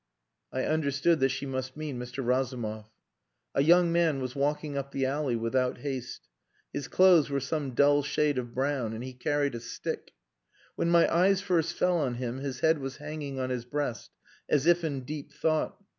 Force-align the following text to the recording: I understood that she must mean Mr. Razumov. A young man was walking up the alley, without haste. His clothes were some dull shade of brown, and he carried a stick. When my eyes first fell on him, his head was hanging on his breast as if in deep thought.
I 0.51 0.63
understood 0.63 1.19
that 1.19 1.29
she 1.29 1.45
must 1.45 1.77
mean 1.77 1.99
Mr. 1.99 2.25
Razumov. 2.25 2.89
A 3.53 3.61
young 3.61 3.91
man 3.91 4.19
was 4.19 4.35
walking 4.35 4.75
up 4.75 4.89
the 4.89 5.05
alley, 5.05 5.35
without 5.35 5.77
haste. 5.81 6.27
His 6.73 6.87
clothes 6.87 7.29
were 7.29 7.39
some 7.39 7.75
dull 7.75 8.01
shade 8.01 8.39
of 8.39 8.51
brown, 8.55 8.93
and 8.93 9.03
he 9.03 9.13
carried 9.13 9.53
a 9.53 9.59
stick. 9.59 10.13
When 10.75 10.89
my 10.89 11.07
eyes 11.15 11.41
first 11.41 11.73
fell 11.75 11.97
on 11.99 12.15
him, 12.15 12.39
his 12.39 12.61
head 12.61 12.79
was 12.79 12.97
hanging 12.97 13.39
on 13.39 13.51
his 13.51 13.63
breast 13.65 14.09
as 14.49 14.65
if 14.65 14.83
in 14.83 15.01
deep 15.01 15.31
thought. 15.33 15.77